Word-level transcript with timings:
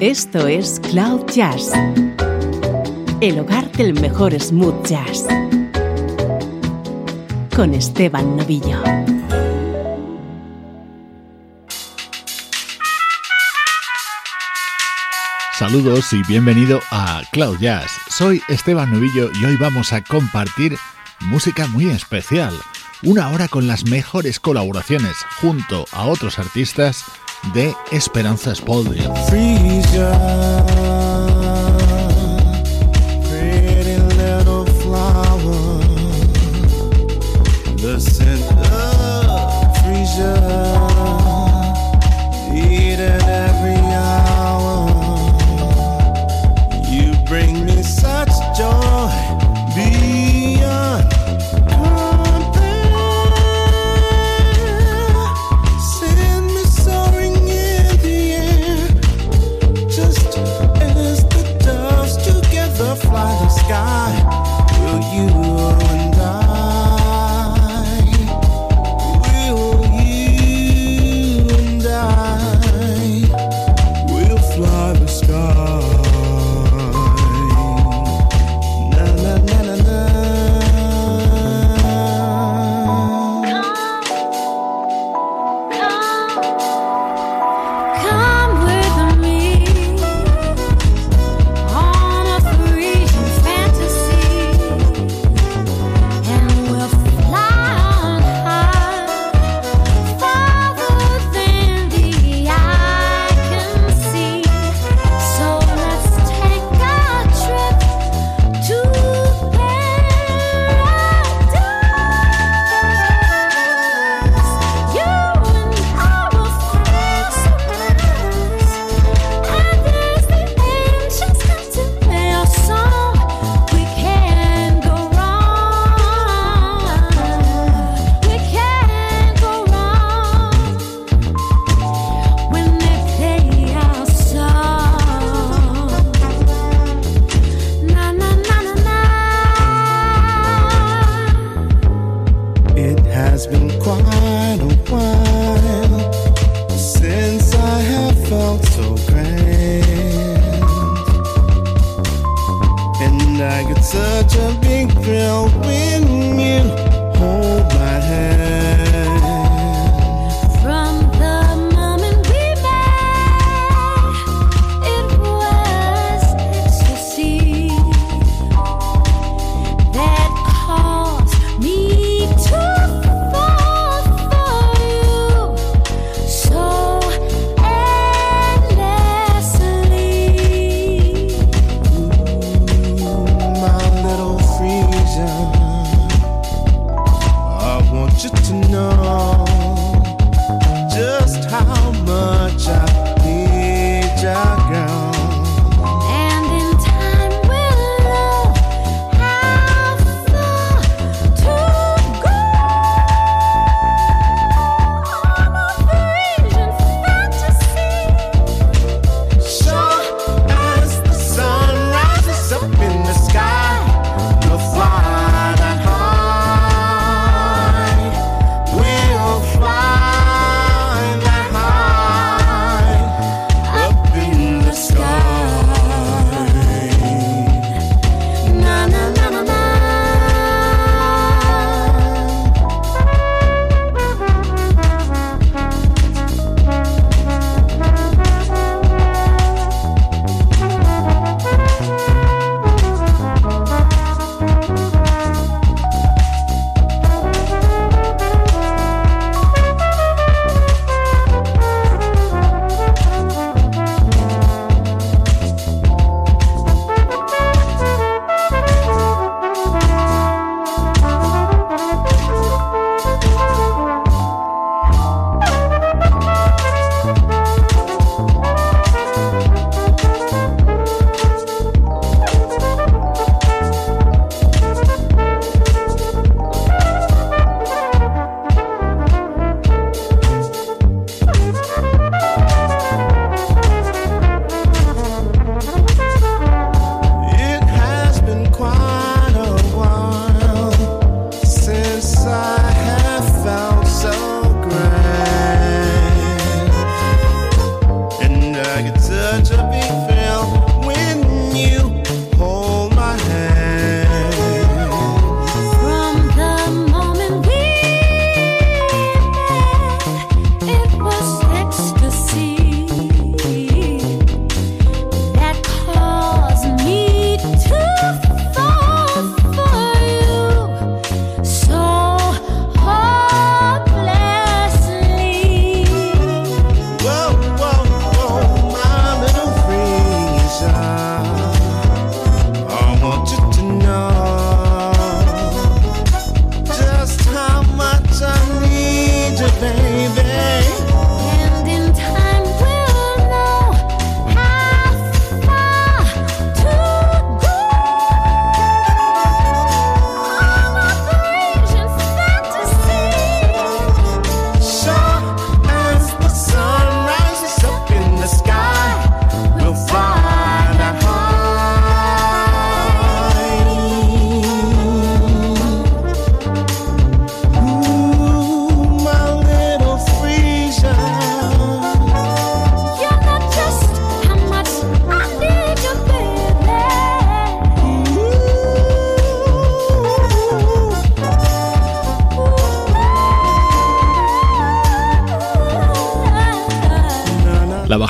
Esto 0.00 0.48
es 0.48 0.80
Cloud 0.80 1.26
Jazz, 1.30 1.72
el 3.20 3.38
hogar 3.38 3.70
del 3.72 3.92
mejor 3.92 4.32
smooth 4.40 4.86
jazz, 4.86 5.26
con 7.54 7.74
Esteban 7.74 8.34
Novillo. 8.34 8.82
Saludos 15.52 16.10
y 16.14 16.22
bienvenido 16.22 16.80
a 16.90 17.20
Cloud 17.32 17.58
Jazz. 17.58 17.90
Soy 18.08 18.42
Esteban 18.48 18.90
Novillo 18.90 19.30
y 19.38 19.44
hoy 19.44 19.56
vamos 19.56 19.92
a 19.92 20.02
compartir 20.02 20.78
música 21.20 21.66
muy 21.66 21.90
especial. 21.90 22.54
Una 23.02 23.28
hora 23.28 23.48
con 23.48 23.68
las 23.68 23.84
mejores 23.84 24.40
colaboraciones 24.40 25.18
junto 25.42 25.84
a 25.92 26.06
otros 26.06 26.38
artistas 26.38 27.04
de 27.54 27.74
Esperanza 27.92 28.54
Spalding. 28.54 29.10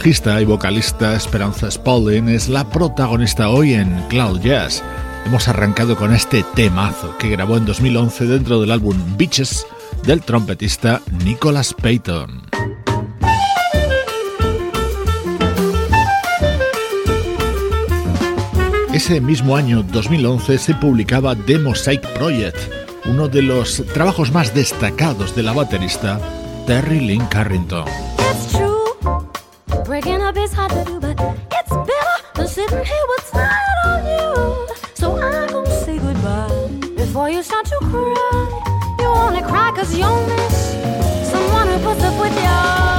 Bajista 0.00 0.40
y 0.40 0.46
vocalista 0.46 1.14
Esperanza 1.14 1.70
Spalding 1.70 2.30
es 2.30 2.48
la 2.48 2.66
protagonista 2.70 3.50
hoy 3.50 3.74
en 3.74 3.94
Cloud 4.08 4.40
Jazz. 4.40 4.82
Hemos 5.26 5.46
arrancado 5.46 5.94
con 5.94 6.14
este 6.14 6.42
temazo 6.54 7.18
que 7.18 7.28
grabó 7.28 7.58
en 7.58 7.66
2011 7.66 8.24
dentro 8.24 8.62
del 8.62 8.70
álbum 8.70 8.96
Beaches 9.18 9.66
del 10.06 10.22
trompetista 10.22 11.02
Nicholas 11.22 11.74
Payton. 11.74 12.44
Ese 18.94 19.20
mismo 19.20 19.54
año 19.54 19.82
2011 19.82 20.56
se 20.56 20.74
publicaba 20.76 21.36
The 21.36 21.58
Mosaic 21.58 22.06
Project, 22.14 22.56
uno 23.04 23.28
de 23.28 23.42
los 23.42 23.84
trabajos 23.92 24.32
más 24.32 24.54
destacados 24.54 25.36
de 25.36 25.42
la 25.42 25.52
baterista 25.52 26.18
Terry 26.66 27.00
Lynn 27.00 27.26
Carrington. 27.26 28.09
always 30.50 30.72
hard 30.72 30.86
to 30.86 30.92
do, 30.92 31.00
but 31.00 31.20
it's 31.52 31.70
better 31.70 32.34
than 32.34 32.48
sitting 32.48 32.84
here 32.84 33.04
with 33.08 33.30
tired 33.30 33.78
on 33.84 34.06
you. 34.06 34.74
So 34.94 35.20
I'm 35.20 35.48
gonna 35.48 35.84
say 35.84 35.98
goodbye 35.98 36.68
before 36.96 37.30
you 37.30 37.42
start 37.42 37.66
to 37.66 37.76
cry. 37.80 38.96
You 38.98 39.06
only 39.06 39.42
cry 39.42 39.72
cause 39.74 39.94
you 39.94 40.08
miss 40.26 41.30
someone 41.30 41.68
who 41.68 41.78
puts 41.84 42.02
up 42.02 42.20
with 42.20 42.34
you. 42.42 42.89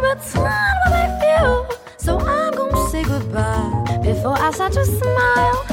Me 0.00 0.08
think 0.08 0.34
return 0.34 0.74
what 0.84 0.92
I 0.92 1.20
feel. 1.20 1.68
So 1.96 2.18
I'm 2.18 2.52
gonna 2.54 2.88
say 2.90 3.02
goodbye 3.02 3.98
before 4.02 4.38
I 4.38 4.50
start 4.52 4.72
to 4.72 4.84
smile 4.84 5.71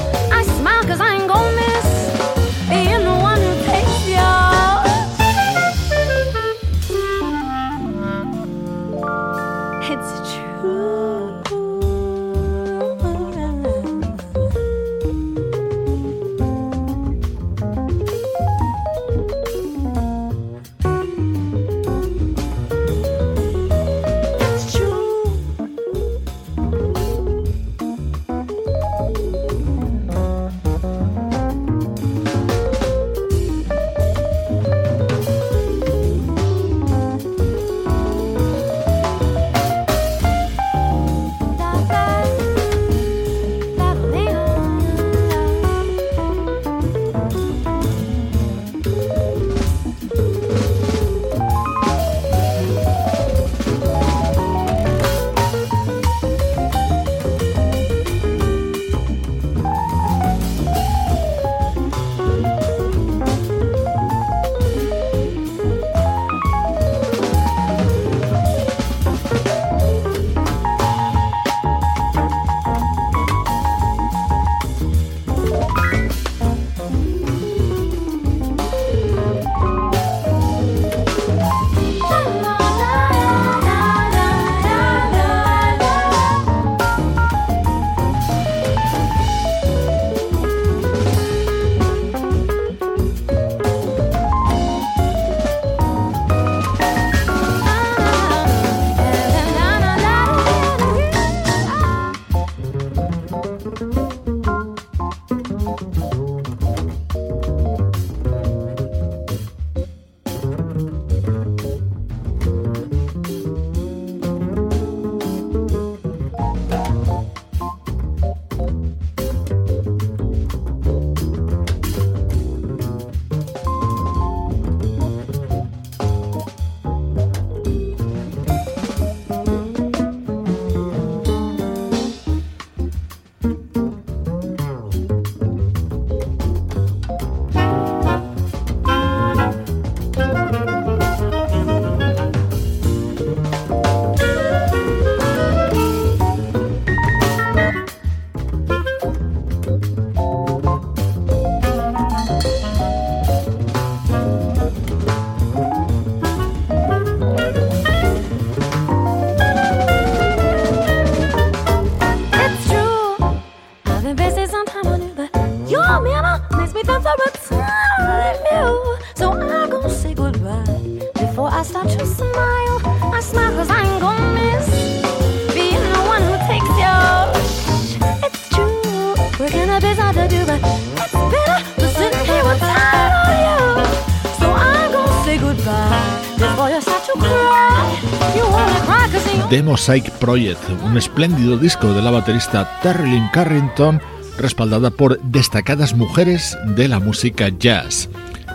The 189.50 189.64
Mosaic 189.64 190.08
Project, 190.12 190.60
un 190.84 190.96
espléndido 190.96 191.58
disco 191.58 191.92
de 191.92 192.00
la 192.00 192.12
baterista 192.12 192.78
Terry 192.84 193.20
Carrington, 193.32 194.00
respaldada 194.38 194.90
por 194.90 195.20
destacadas 195.22 195.92
mujeres 195.92 196.56
de 196.76 196.86
la 196.86 197.00
música 197.00 197.48
jazz. 197.48 198.08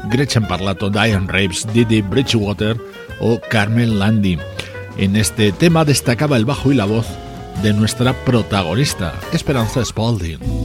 Gretchen 0.10 0.48
Parlato, 0.48 0.90
Diane 0.90 1.28
Reeves, 1.28 1.68
Didi 1.74 2.02
Bridgewater 2.02 2.80
o 3.20 3.42
Carmen 3.50 4.00
Landy. 4.00 4.40
En 4.98 5.18
este 5.18 5.52
tema 5.52 5.84
destacaba 5.84 6.38
el 6.38 6.46
bajo 6.46 6.72
y 6.72 6.76
la 6.76 6.86
voz 6.86 7.08
de 7.62 7.74
nuestra 7.74 8.14
protagonista, 8.14 9.14
Esperanza 9.34 9.84
Spalding. 9.84 10.65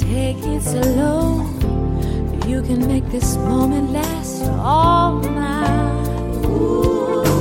take 0.00 0.38
it 0.38 0.62
slow. 0.62 1.46
You 2.46 2.62
can 2.62 2.86
make 2.86 3.06
this 3.10 3.36
moment 3.36 3.90
last 3.90 4.42
all 4.42 5.20
night. 5.20 6.46
Ooh. 6.46 7.33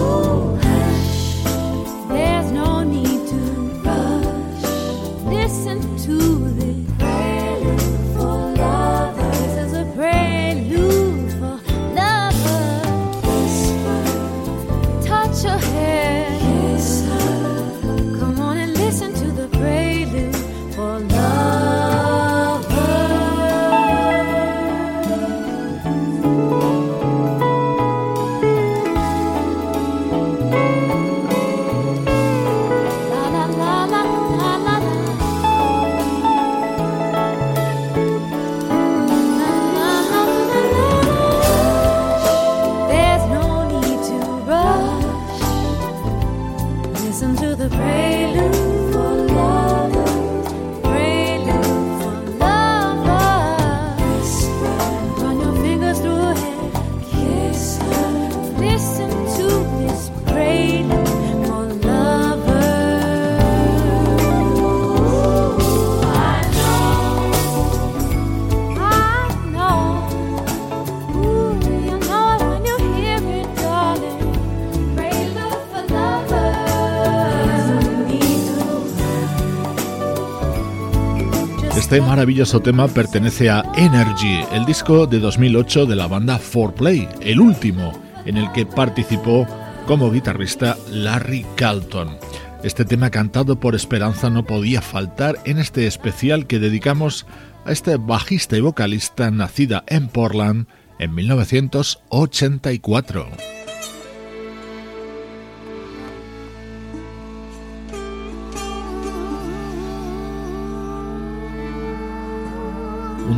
Este 81.94 82.02
maravilloso 82.02 82.60
tema 82.60 82.88
pertenece 82.88 83.52
a 83.52 83.64
Energy, 83.76 84.44
el 84.52 84.66
disco 84.66 85.06
de 85.06 85.20
2008 85.20 85.86
de 85.86 85.96
la 85.96 86.08
banda 86.08 86.40
4Play, 86.40 87.08
el 87.22 87.40
último 87.40 87.92
en 88.26 88.38
el 88.38 88.52
que 88.52 88.66
participó 88.66 89.48
como 89.86 90.10
guitarrista 90.10 90.76
Larry 90.90 91.46
Calton. 91.56 92.18
Este 92.64 92.84
tema 92.84 93.12
cantado 93.12 93.60
por 93.60 93.76
Esperanza 93.76 94.32
no 94.32 94.44
podía 94.44 94.82
faltar 94.82 95.36
en 95.46 95.60
este 95.60 95.86
especial 95.86 96.48
que 96.48 96.58
dedicamos 96.58 97.28
a 97.64 97.72
este 97.72 97.98
bajista 97.98 98.58
y 98.58 98.62
vocalista 98.62 99.30
nacida 99.30 99.84
en 99.86 100.08
Portland 100.08 100.66
en 100.98 101.14
1984. 101.14 103.28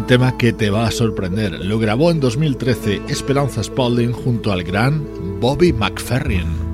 Tema 0.05 0.38
que 0.38 0.53
te 0.53 0.69
va 0.69 0.88
a 0.88 0.91
sorprender. 0.91 1.65
Lo 1.65 1.79
grabó 1.79 2.12
en 2.12 2.19
2013 2.19 3.01
Esperanza 3.07 3.63
Spalding 3.63 4.12
junto 4.12 4.51
al 4.51 4.63
gran 4.63 5.03
Bobby 5.39 5.74
McFerrin. 5.74 6.65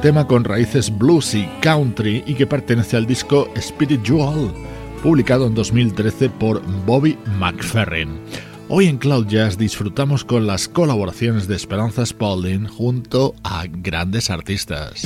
Tema 0.00 0.26
con 0.26 0.44
raíces 0.44 0.96
blues 0.96 1.34
y 1.34 1.46
country 1.60 2.24
y 2.26 2.34
que 2.34 2.46
pertenece 2.46 2.96
al 2.96 3.06
disco 3.06 3.48
Spiritual, 3.60 4.50
publicado 5.02 5.46
en 5.46 5.54
2013 5.54 6.30
por 6.30 6.62
Bobby 6.86 7.18
McFerrin. 7.38 8.18
Hoy 8.70 8.86
en 8.86 8.96
Cloud 8.96 9.26
Jazz 9.26 9.58
disfrutamos 9.58 10.24
con 10.24 10.46
las 10.46 10.68
colaboraciones 10.68 11.48
de 11.48 11.56
Esperanza 11.56 12.06
Spalding 12.06 12.66
junto 12.66 13.34
a 13.42 13.66
grandes 13.68 14.30
artistas. 14.30 15.02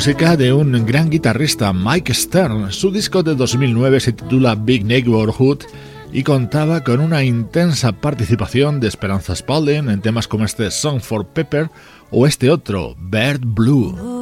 Música 0.00 0.34
de 0.34 0.50
un 0.50 0.86
gran 0.86 1.10
guitarrista, 1.10 1.74
Mike 1.74 2.14
Stern. 2.14 2.72
Su 2.72 2.90
disco 2.90 3.22
de 3.22 3.34
2009 3.34 4.00
se 4.00 4.14
titula 4.14 4.54
Big 4.54 4.82
Neighborhood 4.82 5.58
y 6.10 6.22
contaba 6.22 6.82
con 6.82 7.00
una 7.00 7.22
intensa 7.22 7.92
participación 7.92 8.80
de 8.80 8.88
Esperanza 8.88 9.36
Spalding 9.36 9.90
en 9.90 10.00
temas 10.00 10.26
como 10.26 10.46
este 10.46 10.70
Song 10.70 11.00
for 11.02 11.26
Pepper 11.26 11.68
o 12.10 12.26
este 12.26 12.50
otro, 12.50 12.96
Bird 12.98 13.42
Blue. 13.44 14.19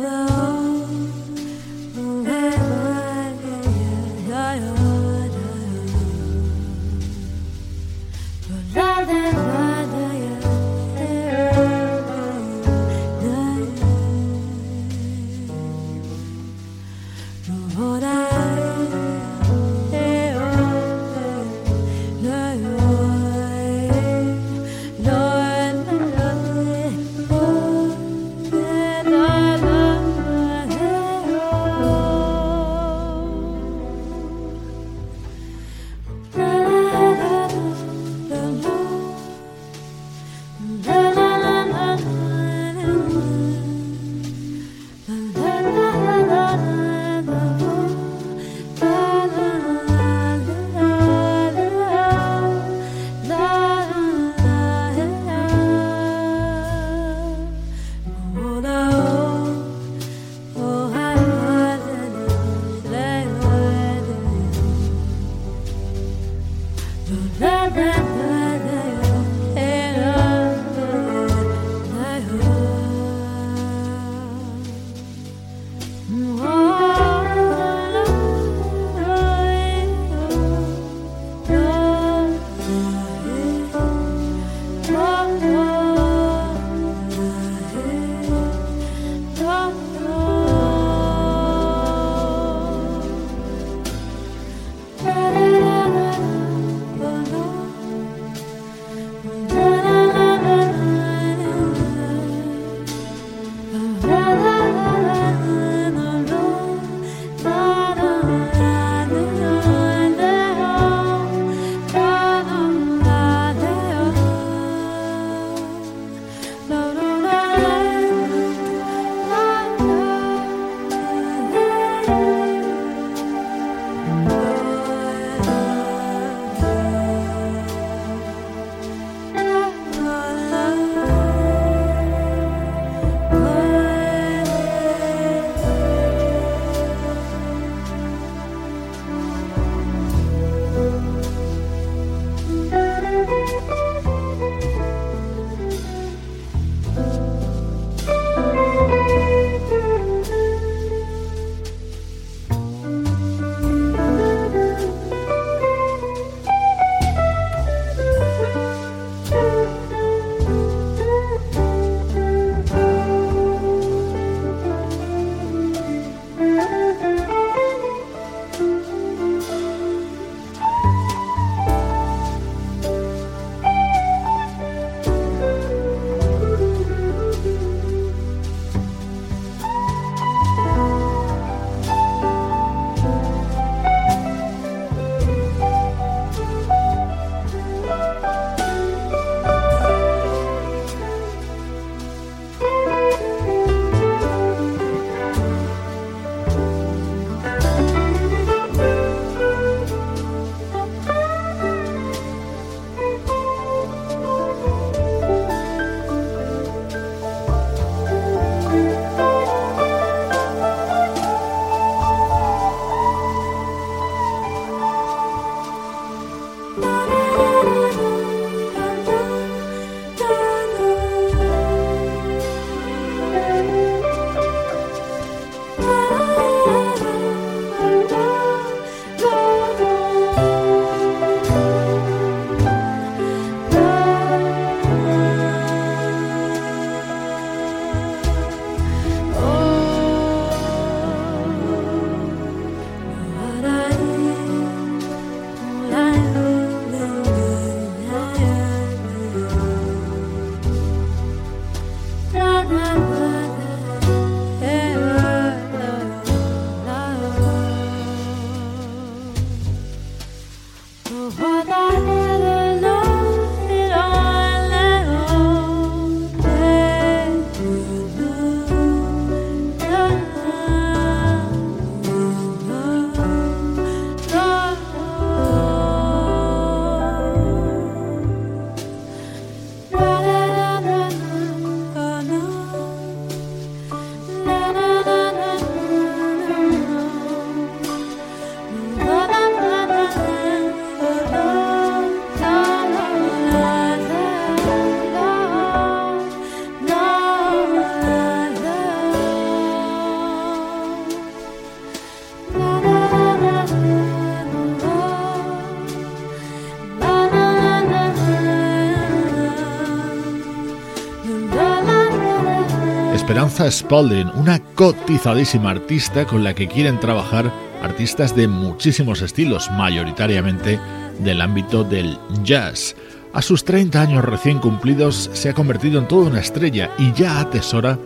Esperanza 313.28 313.70
Spalding, 313.70 314.30
una 314.36 314.58
cotizadísima 314.58 315.72
artista 315.72 316.26
con 316.26 316.42
la 316.42 316.54
que 316.54 316.66
quieren 316.66 316.98
trabajar 316.98 317.52
artistas 317.82 318.34
de 318.34 318.48
muchísimos 318.48 319.20
estilos, 319.20 319.70
mayoritariamente 319.72 320.80
del 321.18 321.42
ámbito 321.42 321.84
del 321.84 322.18
jazz. 322.42 322.96
A 323.34 323.42
sus 323.42 323.66
30 323.66 324.00
años 324.00 324.24
recién 324.24 324.60
cumplidos 324.60 325.28
se 325.34 325.50
ha 325.50 325.54
convertido 325.54 325.98
en 325.98 326.08
toda 326.08 326.30
una 326.30 326.40
estrella 326.40 326.90
y 326.96 327.12
ya 327.12 327.38
atesora 327.38 327.98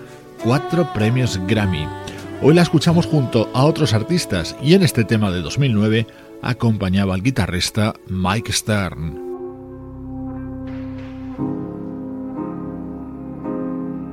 cuatro 0.43 0.93
premios 0.93 1.39
Grammy. 1.47 1.87
Hoy 2.43 2.55
la 2.55 2.63
escuchamos 2.63 3.07
junto 3.07 3.49
a 3.55 3.63
otros 3.65 3.95
artistas 3.95 4.57
y 4.61 4.75
en 4.75 4.83
este 4.83 5.05
tema 5.05 5.31
de 5.31 5.41
2009 5.41 6.05
acompañaba 6.43 7.15
al 7.15 7.23
guitarrista 7.23 7.95
Mike 8.09 8.53
Stern. 8.53 9.22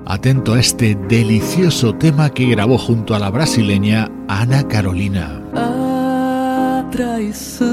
Atento 0.10 0.54
a 0.56 0.60
este 0.60 0.96
delicioso 0.96 1.94
tema 1.94 2.32
que 2.32 2.48
grabó 2.48 2.80
junto 2.80 3.14
a 3.14 3.20
la 3.20 3.30
brasileña 3.30 4.10
Ana 4.28 4.68
Carolina. 4.68 5.40
A 5.54 6.84
traição 6.90 7.70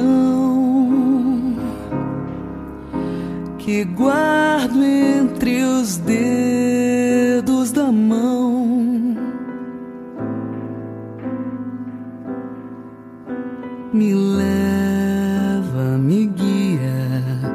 que 3.56 3.84
guardo 3.84 4.84
entre 4.84 5.62
os 5.64 5.96
dedos 5.96 7.72
da 7.72 7.90
mão 7.90 9.16
me 13.94 14.12
leva, 14.12 15.96
me 15.96 16.26
guia, 16.26 17.54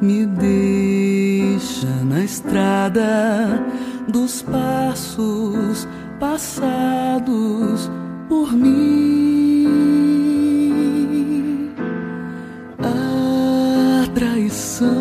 me 0.00 0.24
deixa 0.24 1.88
na 2.04 2.24
estrada 2.24 3.62
dos 4.08 4.42
passos 4.42 5.88
passados 6.20 7.90
por 8.28 8.52
mim. 8.52 9.64
A 12.82 14.06
traição 14.14 14.94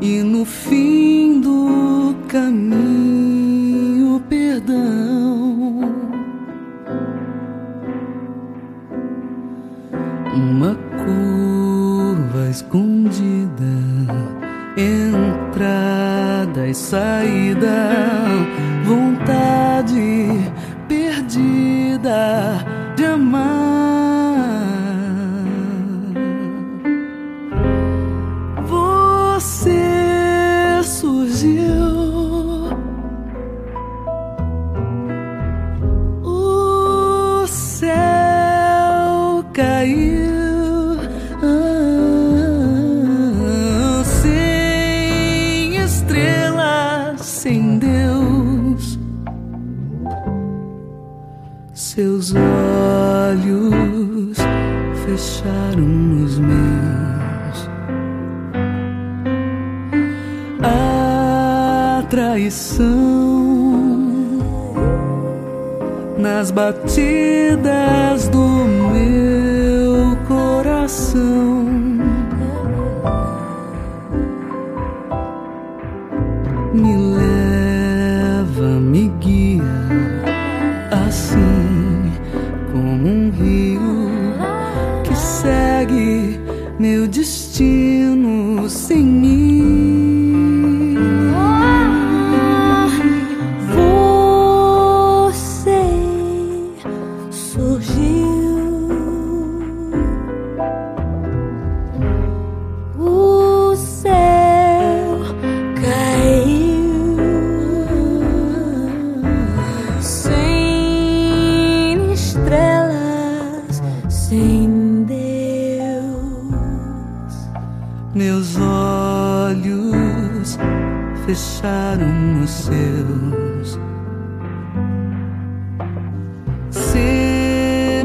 e 0.00 0.22
no 0.22 0.44
fim 0.44 1.40
do 1.40 2.14
caminho 2.28 2.89
saída. 16.74 18.59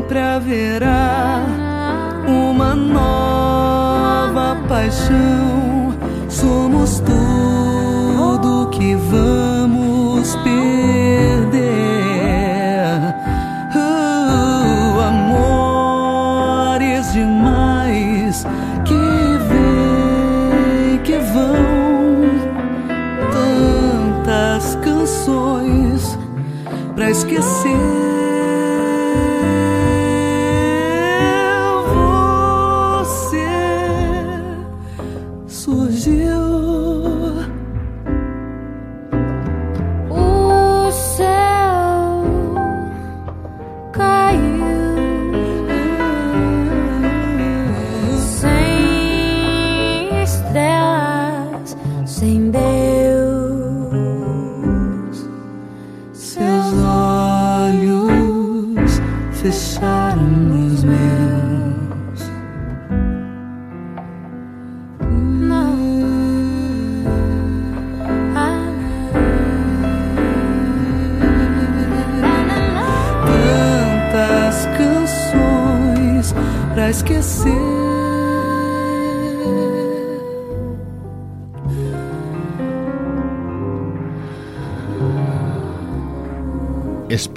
Sempre 0.06 0.20
haverá 0.20 1.44
uma 2.28 2.76
nova 2.76 4.56
paixão. 4.70 5.96
Somos 6.30 7.00
tudo 7.00 8.70
que 8.70 8.94
vamos 8.94 10.36
perder. 10.44 11.85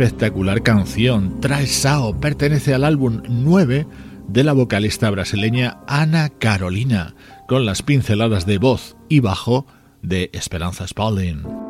Espectacular 0.04 0.62
canción. 0.62 1.40
Trae 1.40 1.66
Sao 1.66 2.20
pertenece 2.20 2.72
al 2.72 2.84
álbum 2.84 3.20
9 3.28 3.84
de 4.28 4.44
la 4.44 4.52
vocalista 4.52 5.10
brasileña 5.10 5.78
Ana 5.88 6.28
Carolina, 6.28 7.16
con 7.48 7.66
las 7.66 7.82
pinceladas 7.82 8.46
de 8.46 8.58
voz 8.58 8.96
y 9.08 9.18
bajo 9.18 9.66
de 10.00 10.30
Esperanza 10.32 10.86
Spalding. 10.86 11.67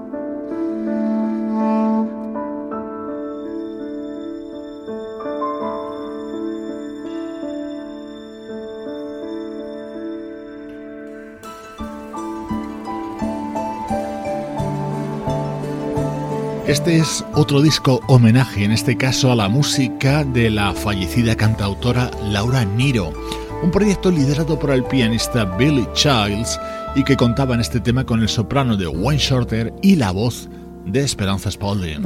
Este 16.68 16.98
es 16.98 17.24
otro 17.32 17.62
disco 17.62 18.02
homenaje, 18.08 18.62
en 18.62 18.72
este 18.72 18.94
caso 18.94 19.32
a 19.32 19.34
la 19.34 19.48
música 19.48 20.22
de 20.22 20.50
la 20.50 20.74
fallecida 20.74 21.34
cantautora 21.34 22.10
Laura 22.24 22.62
Niro, 22.66 23.10
un 23.62 23.70
proyecto 23.70 24.10
liderado 24.10 24.58
por 24.58 24.72
el 24.72 24.84
pianista 24.84 25.46
Billy 25.46 25.88
Childs 25.94 26.60
y 26.94 27.04
que 27.04 27.16
contaba 27.16 27.54
en 27.54 27.62
este 27.62 27.80
tema 27.80 28.04
con 28.04 28.20
el 28.20 28.28
soprano 28.28 28.76
de 28.76 28.86
Wayne 28.86 29.18
Shorter 29.18 29.72
y 29.80 29.96
la 29.96 30.10
voz 30.10 30.50
de 30.84 31.00
Esperanza 31.00 31.50
Spalding. 31.50 32.04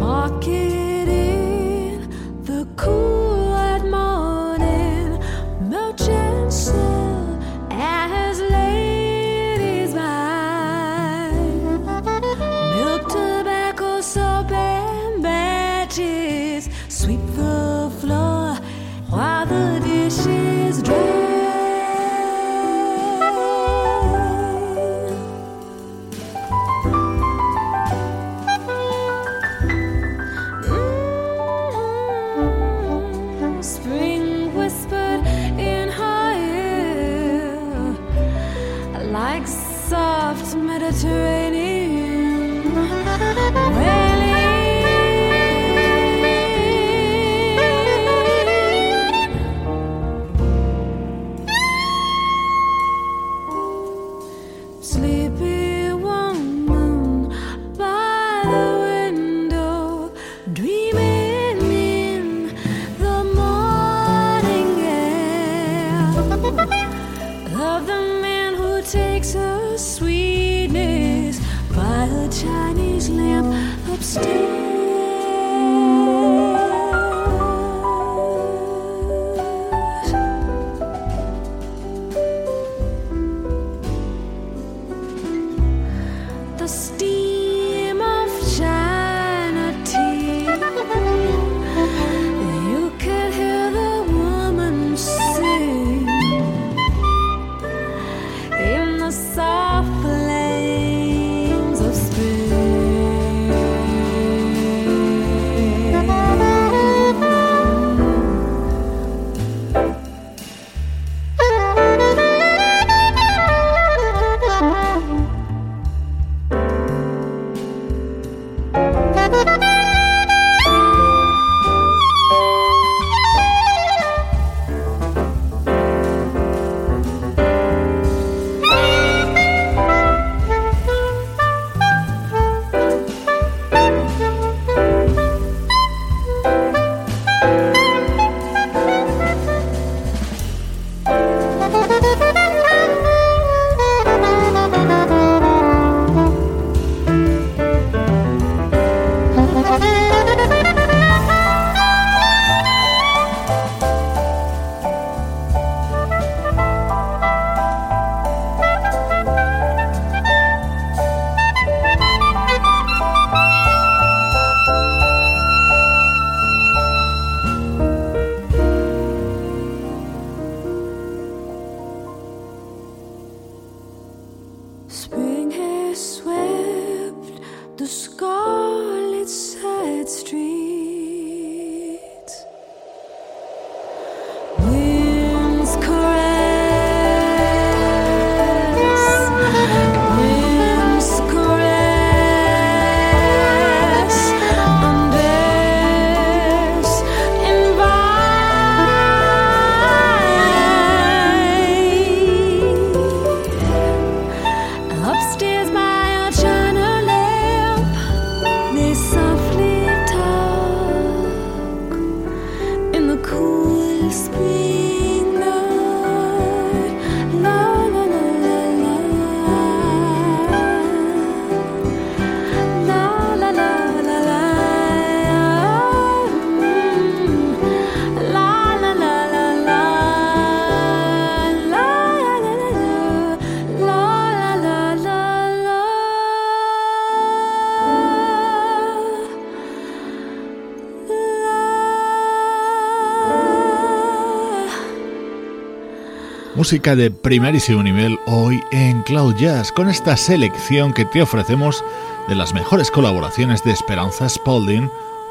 Música 246.63 246.94
de 246.94 247.10
primerísimo 247.10 247.83
nivel 247.83 248.21
hoy 248.25 248.63
en 248.71 249.02
Cloud 249.02 249.35
Jazz 249.35 249.73
con 249.73 249.88
esta 249.88 250.17
selección 250.17 250.92
que 250.92 251.04
te 251.04 251.21
ofrecemos 251.21 251.83
de 252.29 252.37
las 252.37 252.54
mejores 252.54 252.88
colaboraciones 252.92 253.65
de 253.65 253.73
Esperanza 253.73 254.29
Spalding 254.29 254.88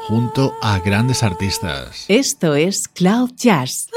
junto 0.08 0.54
a 0.60 0.78
grandes 0.80 1.22
artistas. 1.22 2.04
Esto 2.08 2.54
es 2.54 2.86
Cloud 2.86 3.30
Jazz. 3.34 3.88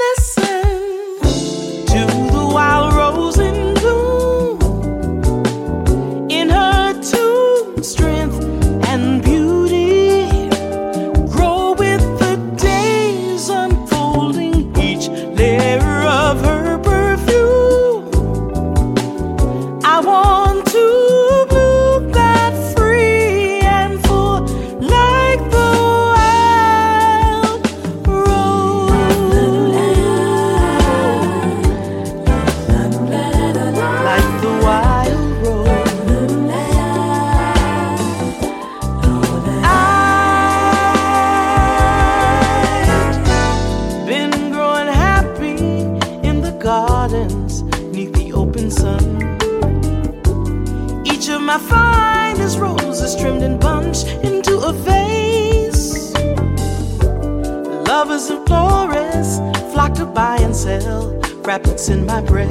Rabbits 61.46 61.88
in 61.88 62.04
my 62.04 62.20
breath. 62.20 62.50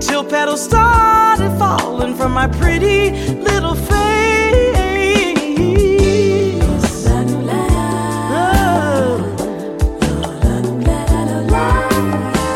Till 0.00 0.22
petals 0.22 0.62
started 0.62 1.50
falling 1.58 2.14
from 2.14 2.32
my 2.32 2.46
pretty 2.46 3.10
little 3.32 3.74
face. 3.74 3.94
Oh. 8.30 9.18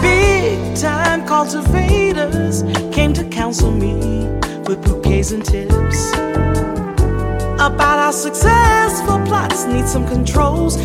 Big 0.01 0.77
time 0.77 1.27
cultivators 1.27 2.63
came 2.95 3.13
to 3.15 3.25
counsel 3.25 3.73
me 3.73 4.25
with 4.69 4.81
bouquets 4.85 5.33
and 5.33 5.45
tips 5.45 6.13
about 7.59 7.99
how 7.99 8.13
successful 8.13 9.19
plots 9.27 9.65
need 9.65 9.89
some 9.89 10.07
controls. 10.07 10.77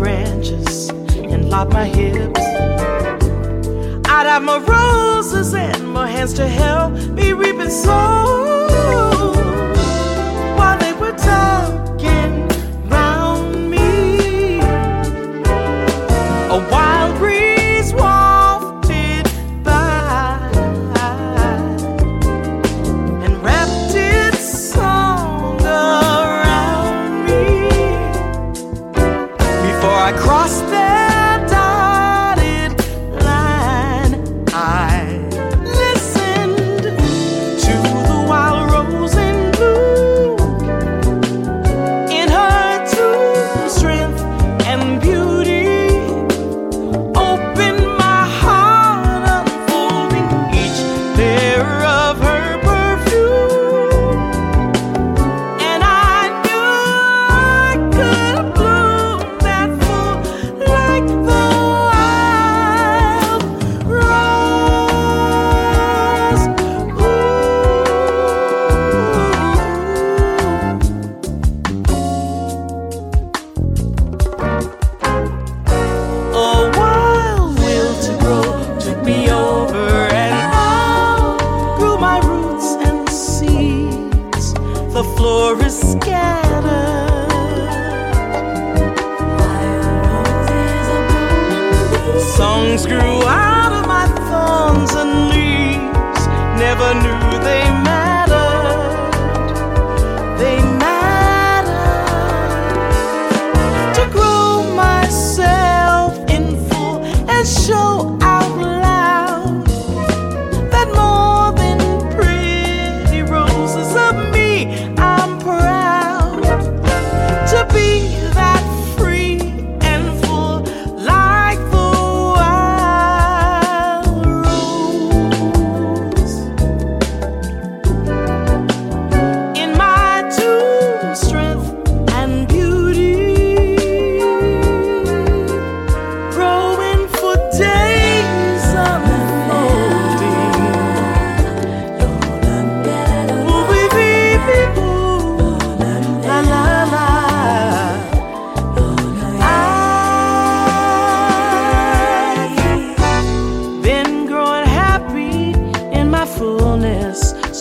Branches 0.00 0.88
and 0.88 1.50
lop 1.50 1.68
my 1.68 1.84
hips, 1.84 2.40
I'd 4.08 4.26
have 4.26 4.42
more 4.42 4.60
roses 4.60 5.52
and 5.52 5.92
my 5.92 6.08
hands 6.10 6.32
to 6.34 6.48
help 6.48 6.94
me 7.12 7.34
reaping 7.34 7.60
and 7.60 8.59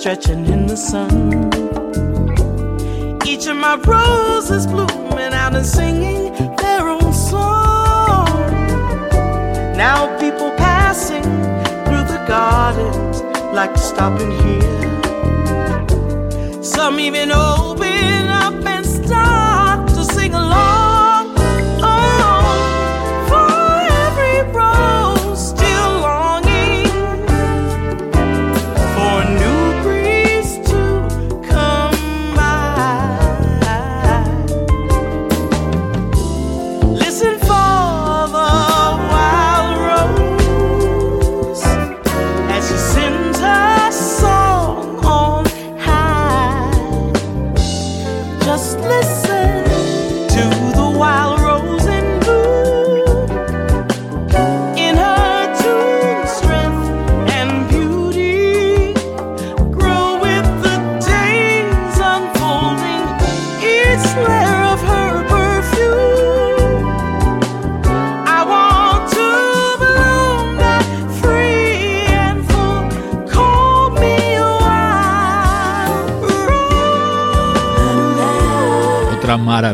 stretching 0.10 0.46
in 0.48 0.66
the 0.66 0.76
sun. 0.76 1.52
Each 3.28 3.46
of 3.46 3.58
my 3.58 3.76
roses 3.76 4.66
blooming 4.66 5.34
out 5.34 5.54
and 5.54 5.64
singing 5.64 6.34
their 6.56 6.90
own 6.90 7.14
song. 7.14 8.26
Now 9.78 10.08
people 10.20 10.50
passing 10.58 11.22
through 11.86 12.06
the 12.14 12.26
gardens 12.28 13.22
like 13.54 13.78
stopping 13.78 14.32
here. 14.32 14.90
Some 16.64 17.00
even 17.00 17.32
open. 17.32 17.89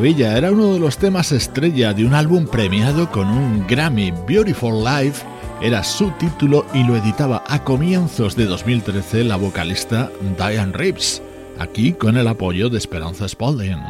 Maravilla, 0.06 0.38
era 0.38 0.52
uno 0.52 0.74
de 0.74 0.80
los 0.80 1.00
temas 1.00 1.32
estrella 1.32 1.92
de 1.92 2.06
un 2.06 2.14
álbum 2.14 2.46
premiado 2.46 3.10
con 3.10 3.28
un 3.28 3.66
Grammy. 3.66 4.14
Beautiful 4.28 4.84
Life 4.84 5.26
era 5.64 5.84
su 5.84 6.12
título 6.20 6.64
y 6.76 6.84
lo 6.84 6.96
editaba 6.96 7.44
a 7.48 7.64
comienzos 7.64 8.36
de 8.36 8.46
2013 8.46 9.24
la 9.24 9.36
vocalista 9.36 10.12
Diane 10.38 10.74
Reeves, 10.74 11.24
aquí 11.58 11.94
con 11.94 12.18
el 12.18 12.28
apoyo 12.28 12.70
de 12.70 12.78
Esperanza 12.78 13.28
Spalding. 13.28 13.82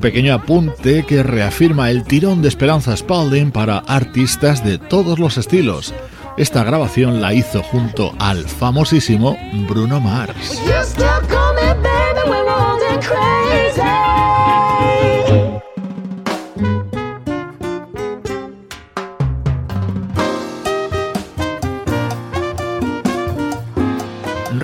un 0.00 0.02
pequeño 0.02 0.32
apunte 0.32 1.04
que 1.04 1.22
reafirma 1.22 1.90
el 1.90 2.04
tirón 2.04 2.40
de 2.40 2.48
Esperanza 2.48 2.96
Spalding 2.96 3.50
para 3.50 3.80
artistas 3.80 4.64
de 4.64 4.78
todos 4.78 5.18
los 5.18 5.36
estilos. 5.36 5.92
Esta 6.38 6.64
grabación 6.64 7.20
la 7.20 7.34
hizo 7.34 7.62
junto 7.62 8.14
al 8.18 8.48
famosísimo 8.48 9.36
Bruno 9.68 10.00
Mars. 10.00 10.58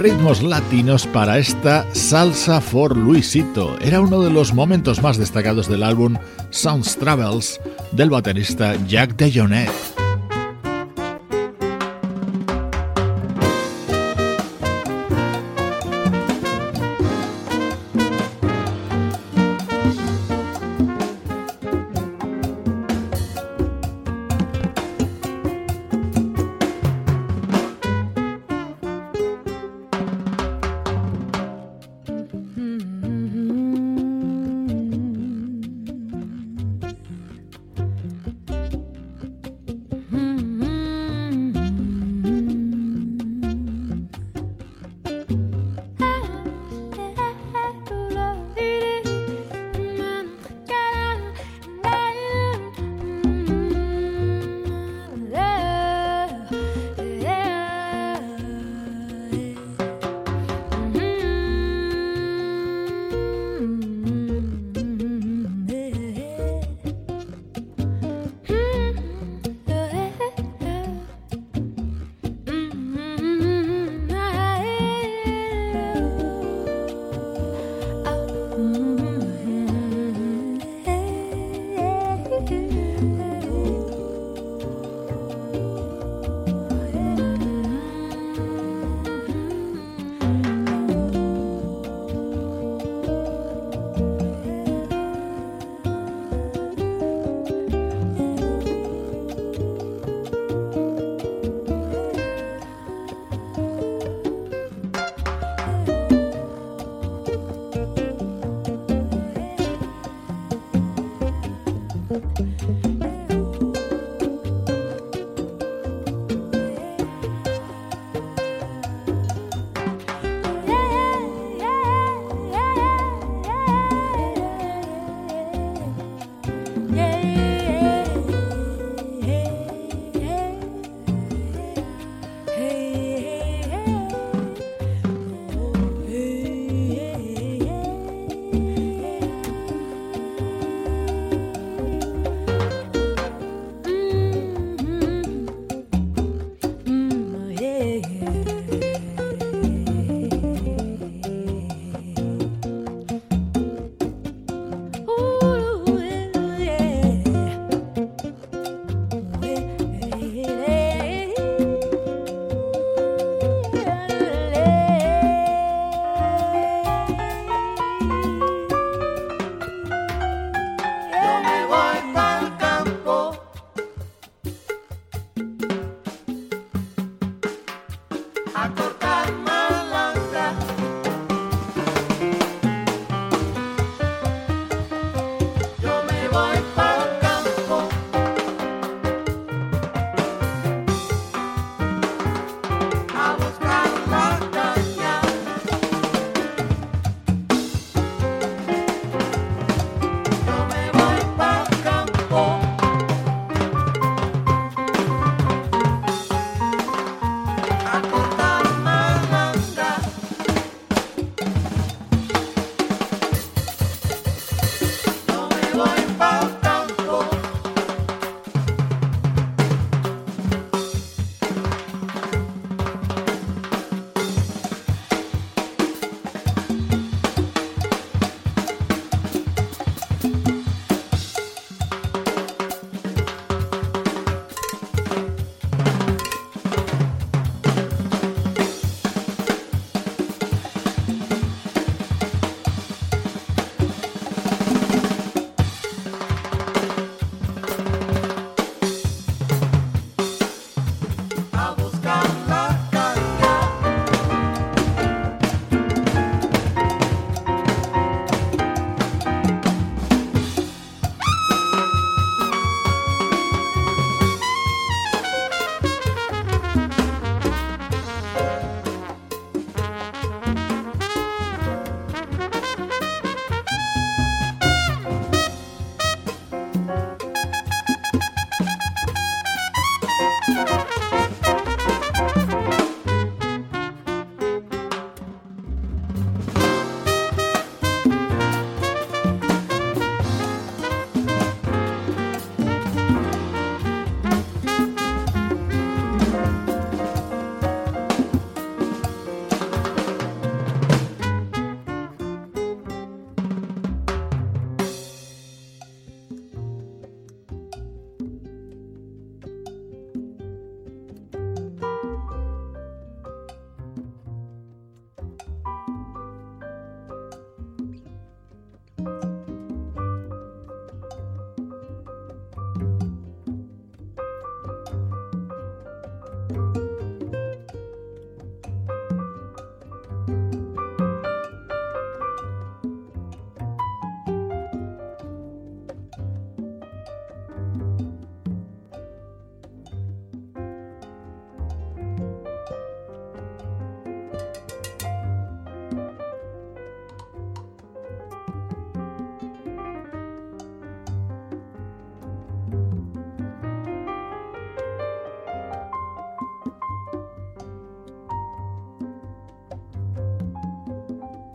ritmos 0.06 0.40
latinos 0.40 1.04
para 1.04 1.36
esta 1.36 1.84
Salsa 1.92 2.60
for 2.60 2.96
Luisito. 2.96 3.76
Era 3.80 4.00
uno 4.00 4.22
de 4.22 4.30
los 4.30 4.54
momentos 4.54 5.02
más 5.02 5.16
destacados 5.16 5.68
del 5.68 5.82
álbum 5.82 6.16
Sounds 6.50 6.96
Travels 6.96 7.60
del 7.90 8.10
baterista 8.10 8.76
Jack 8.86 9.16
DeJohnette. 9.16 9.95